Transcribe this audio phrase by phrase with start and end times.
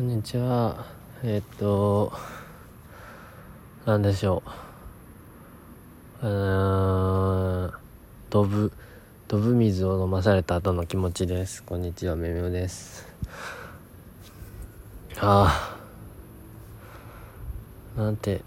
[0.00, 0.86] こんにちは。
[1.22, 2.10] えっと、
[3.84, 4.42] なんでしょ
[6.22, 6.26] う。
[6.26, 7.72] うーん、
[8.30, 8.72] ドブ、
[9.28, 11.62] ドブ水を飲まされた後の気持ちです。
[11.62, 13.06] こんにちは、めめおです。
[15.18, 15.76] あ
[17.94, 18.40] あ、なんて、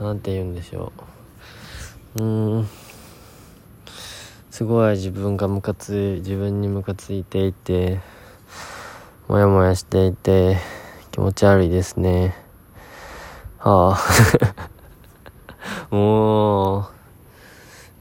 [0.00, 0.94] なんて言うんでしょ
[2.16, 2.22] う。
[2.22, 2.68] うーん、
[4.50, 8.00] すごい自分がムカつい、自分にムカついていて、
[9.32, 10.58] もやもやしていて
[11.10, 12.36] 気持ち悪いですね。
[13.56, 13.98] はあ。
[15.90, 16.84] もう、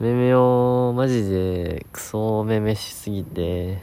[0.02, 3.82] めめをマジでクソめめしすぎて、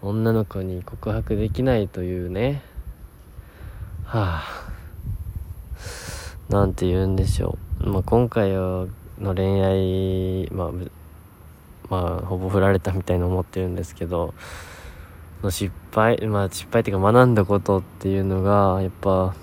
[0.00, 2.62] 女の子に告白できないというね。
[4.04, 4.68] はあ。
[6.48, 7.90] なんて言うんでしょう。
[7.90, 8.86] まあ、今回の
[9.18, 10.70] 恋愛、まあ、
[11.90, 14.34] まあ、ほぼ振られたみたいに思ってるんですけど、
[15.44, 19.34] の失敗まあ失敗っていうか学んだことっていうのがやっぱ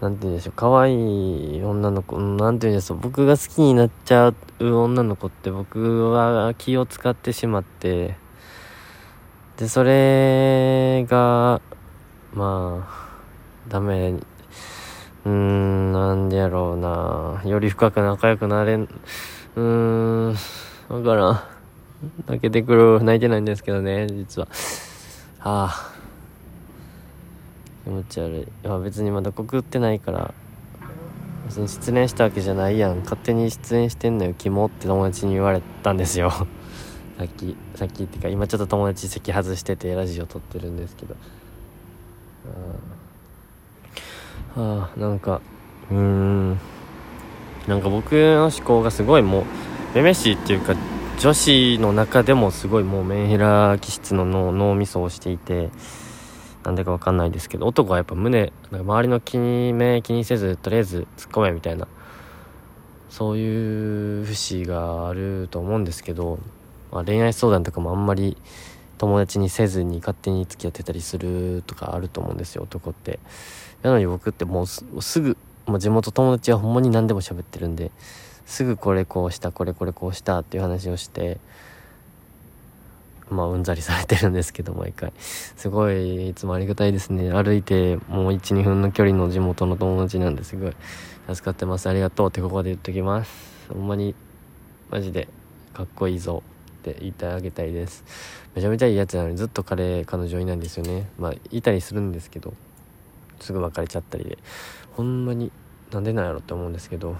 [0.00, 4.34] なんて言うんでしょう可愛い女の子なんて言うんでしょう僕が好きになっちゃう
[4.74, 8.16] 女の子って僕は気を使ってしまって
[9.58, 11.60] でそれが
[12.32, 13.10] まあ
[13.68, 20.28] ダメうーんなんでやろうなより深く仲良くなれんうーん
[20.88, 21.59] わからん。
[22.26, 24.48] 泣けてくる泣いてないんですけどね実は。
[25.38, 25.92] はあ。
[27.84, 28.40] 気持ち悪い。
[28.40, 30.34] いや別にまだ告ってないから
[31.46, 33.00] 別に失恋したわけじゃないやん。
[33.00, 36.30] 勝手に出演してんのよキモって友達に言われたんですよ。
[37.18, 41.16] さっきさっきっていうか今ちょっと友達席外しててラジオ撮ってるんですけど。
[44.56, 44.60] あ。
[44.60, 45.40] はあなんか
[45.90, 46.58] うーん。
[47.66, 49.44] なんか僕の思考がすごいもう
[49.94, 50.74] めめしいっていうか
[51.20, 55.68] 女子の中でもすごいもうメンヘラ気質の脳脳みそをしていて
[56.64, 61.88] なんでかわかんないですけど男はやっぱ胸なんか周りの気に目気にせずとりあえず突っ込めみたいな
[63.10, 66.38] そういう節があると思うんですけど、
[66.90, 68.38] まあ、恋愛相談とかもあんまり
[68.96, 73.18] 友達にせずに勝手に付き合ってたりするとかあると思うんですよ男って。
[73.82, 75.36] なのに僕ってもうすぐ、
[75.66, 77.90] まあ、地元友達はほんまに何でも喋ってるんで
[78.50, 81.38] すぐこれこうしたこれこれこうしたっていう話をして
[83.30, 85.12] まあうんざりされてるんですけど毎回。
[85.20, 87.30] すごいいつもありがたいですね。
[87.30, 90.74] 歩いてもう12分の距離の地元の友達なんですごい。
[91.32, 91.88] 助かってます。
[91.88, 93.30] ありがとうってここで言っときます。
[93.72, 94.16] ほんまに
[94.90, 95.28] マジで
[95.72, 96.42] かっこいいぞ
[96.80, 98.02] って言ってあげたいです。
[98.56, 101.08] めちゃめちゃいいやつなのにずっと彼彼女いないんですよね。
[101.20, 102.52] まあいたりするんですけど
[103.38, 104.38] すぐ別れちゃったりで。
[104.96, 105.52] ほんまに
[105.92, 107.14] なんでなんやろって思うんですけど。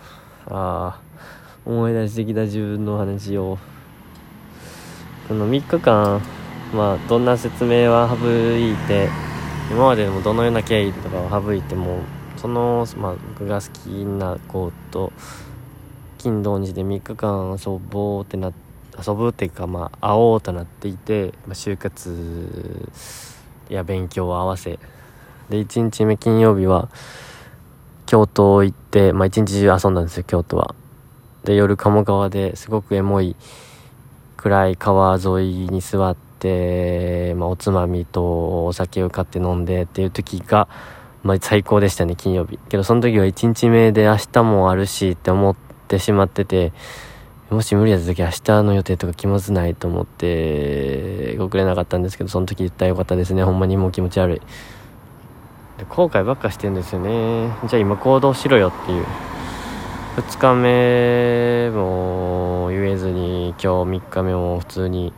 [0.49, 1.01] あ
[1.65, 3.59] 思い出してきた自分の話を。
[5.29, 6.21] この3日間
[6.75, 8.17] まあどんな説明は省
[8.57, 9.09] いて
[9.71, 12.01] 今までもどのような経緯とかを省いても
[12.37, 15.13] その、まあ、僕が好きな子と
[16.19, 18.53] 金土日で3日間遊ぼうってな
[19.07, 22.91] 遊ぶっていうかまあ会おうとなっていて、まあ、就活
[23.69, 24.81] や勉強を合わせ。
[25.49, 26.89] で1日目金曜日は
[28.11, 30.75] 京都行って、まあ、一日中遊んだんですよ京都は。
[31.45, 33.37] で夜鴨川ですごくエモい
[34.37, 40.67] 暗い川沿いに座って、まあ、おつまみとお酒を買って飲んでっていう時が、
[41.23, 42.59] まあ、最高でしたね金曜日。
[42.69, 45.55] けどその時は1日目で明日もあるしって思っ
[45.87, 46.73] てしまってて
[47.49, 53.45] もし無理だった時明日の予定とか気まずないと思って遅れなかったんですけどその時言ったらよかったですね。
[53.45, 54.43] ほんまにもう気持ち悪い。
[55.89, 57.49] 後悔ばっかしてんですよね。
[57.69, 59.07] じゃあ今行動しろよっていう。
[60.17, 65.13] 2日目も言えずに今日3日目も普通に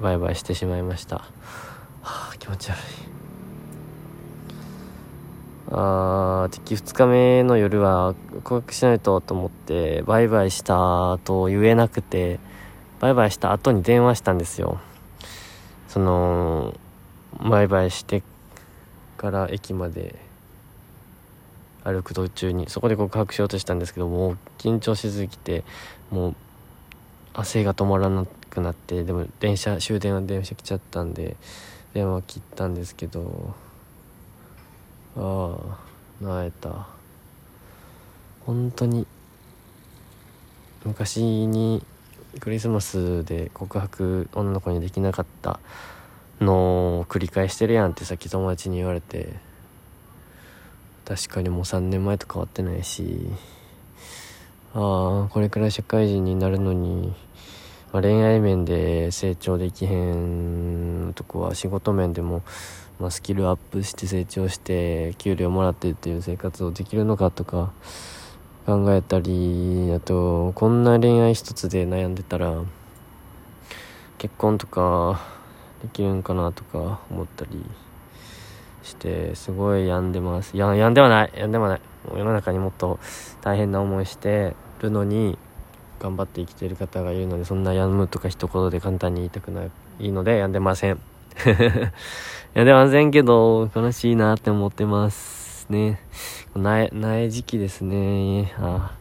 [0.00, 1.16] バイバイしてしまいました。
[1.16, 1.24] は
[2.02, 2.80] あ気持ち悪い。
[5.70, 8.14] あー敵2日目の夜は
[8.44, 12.38] 告白しないとと思ってバイバイしたと言えなくて
[13.00, 14.78] バイバイした後に電話したんですよ。
[15.88, 16.74] その
[17.40, 18.22] バイバイして
[19.16, 20.14] から駅まで
[21.84, 25.64] 歩く途中にそこで告白しようとしたんですけどもう緊張しすぎて
[26.10, 26.34] もう
[27.34, 31.36] 汗が止まらなくなってでも電車終電は電車来ちゃったんで
[31.92, 33.54] 電話切ったんですけど
[35.16, 35.56] あ
[36.22, 36.94] あなえた。
[38.46, 39.06] 本当に
[40.84, 41.82] 昔に
[42.40, 45.60] クリスマスで告白女の子にできなかった
[46.40, 49.34] の繰り返してるやんってさっき友達に言われて。
[51.04, 53.28] 確かにもう3年前と変わってないし。
[54.74, 57.14] ああこれくらい社会人になるのに
[57.94, 62.42] まあ、恋愛面で成長できへんとこは仕事面でも、
[62.98, 67.72] まあ、スキルアップして成長して給料もらってっていう生活をできるのかとか
[68.66, 72.64] 考えたりあとこんな恋愛一つで悩んでたら
[74.18, 75.20] 結婚とか
[75.84, 77.62] できるんかなとか思ったり
[78.82, 80.56] してすごい病んでます。
[80.56, 81.30] や病んではない。
[81.34, 81.80] 病んではない。
[82.08, 82.98] もう世の中にもっと
[83.42, 85.38] 大変な思いしてるのに
[86.00, 89.70] 頑張って生きてる方がいるのでそんな病むとか一言で簡単に言いたくない
[90.00, 90.98] いいので病んでません。
[92.54, 96.00] 病んでませんけど悲しいなって思ってますね。
[96.54, 98.54] 苗苗時期ですね。
[98.58, 98.92] あ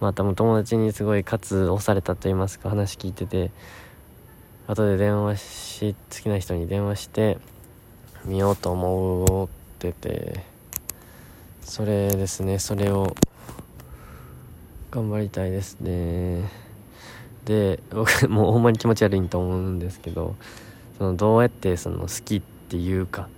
[0.00, 3.50] またも友達にすごい喝押されたと言いますか話聞いてて。
[4.72, 7.36] 後で電話し好きな人に電話して
[8.24, 9.48] みようと思っ
[9.78, 10.44] てて
[11.60, 13.14] それですねそれを
[14.90, 16.50] 頑張りたいですね。
[17.44, 20.36] で 僕もうほんまに気持ち悪いと思うんですけど
[20.96, 23.28] そのどうやってその好きっていうか、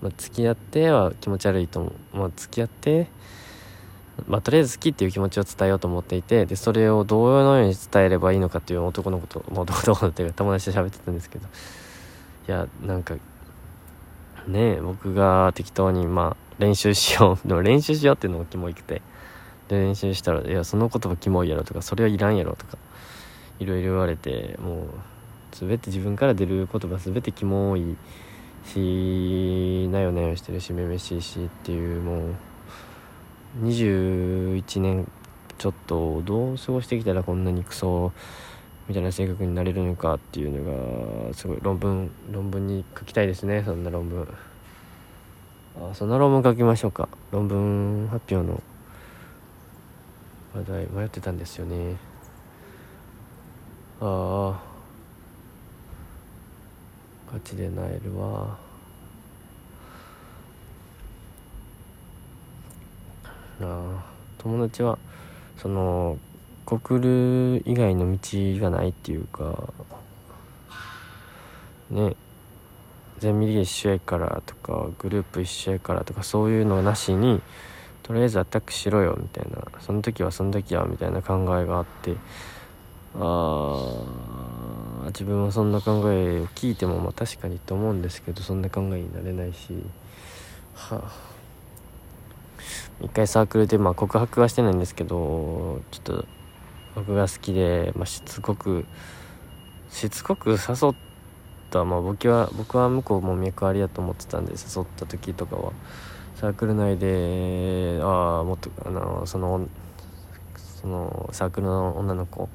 [0.00, 3.08] まあ、付き合っては気持ち悪いと思う、まあ、付き合って
[4.28, 11.48] まあ、とりあえず好きっていう気持ちを伝えようと思っていてでそれをどのように伝えればいいのかっていう男の子と、まあ、男の子っていうか友達と喋ってたんですけど。
[12.46, 13.14] いやなんか
[14.46, 17.44] ね僕が適当にまあ練習しよう。
[17.48, 19.02] でも練習しようっていうのもキモいくて。
[19.68, 22.76] で練習したら「いやその言葉キモいやろ」とか「それはいらんやろ」とか
[23.60, 24.86] いろいろ言われてもう
[25.52, 27.96] 全て自分から出る言葉全てキモい
[28.66, 32.34] しなよなよしてるしめめしいしっていうもう
[33.62, 35.10] 21年
[35.58, 38.12] ちょっとどう過ごしてきたらこんなにクソ
[38.88, 43.62] みたいな性格になれるのかっていうのがすごい論文論文に書きたいですね。
[43.64, 44.28] そんな論文。
[45.76, 47.08] あそんな論文書きましょうか。
[47.30, 48.62] 論文発表の
[50.54, 51.96] 話題迷ってたんですよね。
[54.00, 54.62] ああ
[57.32, 58.63] ガチでなえるわ。
[63.60, 64.04] あ
[64.38, 64.98] 友達は
[65.58, 66.18] その
[66.64, 68.18] 告る以外の道
[68.60, 69.72] がないっていうか
[71.90, 72.16] ね。
[73.20, 77.40] ゼミリ一緒やからとかグループ一緒やからとかそういうのなしに
[78.02, 79.62] とりあえずアタックしろよみたいな。
[79.80, 82.16] その時はその時はみたいな考えがあって。
[83.16, 84.04] あ
[85.06, 89.72] 自分はそんな考えを聞いてもまあ確かにと思うんですけどそんな考えになれないし。
[90.74, 91.33] はあ。
[93.02, 96.24] 一回サークルでまあ告白はしてないんですけどちょっと
[96.94, 98.86] 僕が好きで、まあ、しつこく
[99.90, 100.94] しつこく誘っ
[101.70, 105.72] たまあ僕は僕は向こうも脈ありやと思ってたんで誘った時とかは
[106.36, 109.68] サークル内でああもっとあのその
[110.80, 112.48] そのサークルの女の子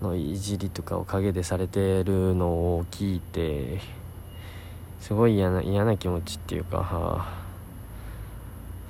[0.00, 3.80] のいじりとかを陰でされてるのを聞いて
[5.00, 7.45] すごい嫌な嫌な気持ちっていうか、はあ、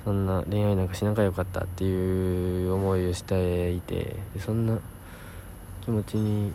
[0.07, 4.79] そんな恋愛なんかしなきゃよかったっていう思いをしていてそんな
[5.83, 6.53] 気持ちに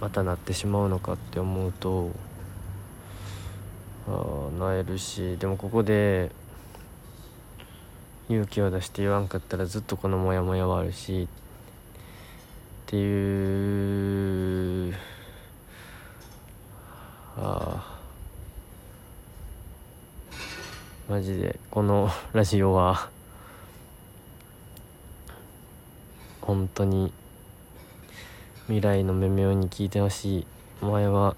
[0.00, 2.12] またなってしまうのかって思うと
[4.06, 6.30] あなえるしでもここで
[8.28, 11.28] 勇気を出して言わんかったらずっとこのモヤモヤはあるしっ
[12.86, 14.94] ていう
[17.36, 17.95] ああ
[21.08, 21.60] マジで。
[21.70, 23.10] この ラジオは。
[26.40, 27.12] 本当に。
[28.66, 30.46] 未来のメメオに聞いてほしい。
[30.82, 31.36] お前は。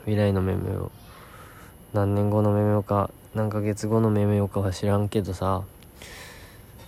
[0.00, 0.90] 未来のメメオ。
[1.92, 3.10] 何年後のメメオか。
[3.36, 5.62] 何ヶ月後のメメオかは知らんけどさ。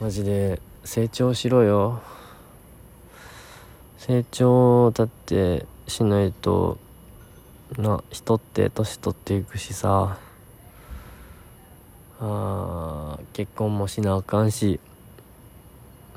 [0.01, 0.61] マジで。
[0.83, 2.03] 成長しろよ。
[3.99, 6.77] 成長だってしないと。
[7.79, 10.19] な人って年取っていくしさ。
[12.21, 14.81] あ結婚もしなあかんし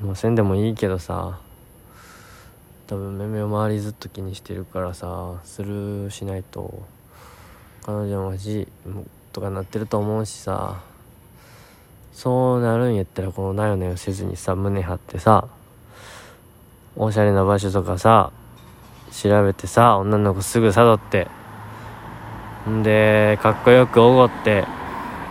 [0.00, 1.38] もうせんでもいいけどさ
[2.86, 6.82] 多分めめを周りずっと気にしてるからさスルーしないと
[7.84, 8.68] 彼女もし
[9.32, 10.80] とかなってると思うしさ
[12.12, 15.48] そうなるんやったらこのなよなよせずにさ胸張ってさ
[16.96, 18.32] おしゃれな場所とかさ
[19.12, 21.28] 調べてさ女の子すぐ誘って
[22.68, 24.64] んでかっこよくおごって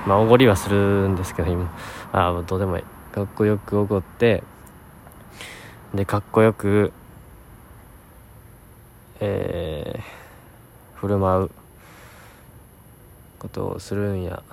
[0.05, 1.71] まあおごりはするんですけど今。
[2.11, 2.83] ああどうでもいい。
[3.13, 4.43] かっこよくおごって。
[5.93, 6.91] でかっこよく
[9.19, 11.51] えー、振る舞う。
[13.39, 14.43] ことをするんや。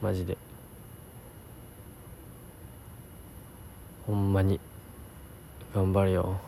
[0.00, 0.36] マジで。
[4.06, 4.60] ほんまに。
[5.74, 6.40] 頑張るよ。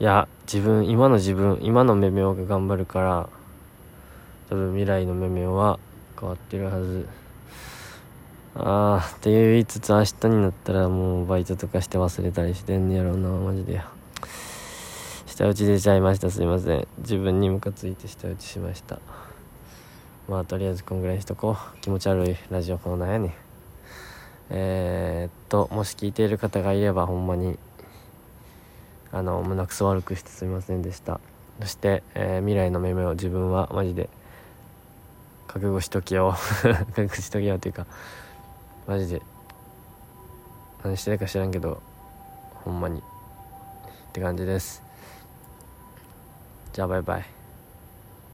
[0.00, 3.28] いや自分今の自分今のめめおが頑張るから
[4.50, 5.78] 多分未来のめめおは
[6.18, 7.08] 変わってるはず。
[8.56, 13.28] ああって言いつつ明日になったらもうバイトとかして忘れたりしてんねやろうな。
[13.28, 13.80] マジで
[15.26, 16.30] 下打ち出ちゃいました。
[16.30, 16.86] すいません。
[16.98, 19.00] 自分にムカついて下打ちしました。
[20.28, 21.80] まあとりあえずこんぐらいにしとこう。
[21.80, 23.34] 気持ち悪いラジオコーナーやね。
[24.50, 27.58] えー、っともし聞いている方がいればほんまに
[29.10, 31.20] あの胸くそ悪くしてすみませんでした。
[31.60, 34.08] そして、えー、未来のめめを自分はマジで。
[35.54, 36.34] 覚悟しときよ
[36.96, 37.86] 覚悟しときよというか
[38.88, 39.22] マジで。
[40.82, 41.80] 何してるか知らんけど
[42.64, 42.98] ほんまに。
[42.98, 43.02] っ
[44.12, 44.82] て感じです。
[46.72, 47.43] じゃあバイバイ。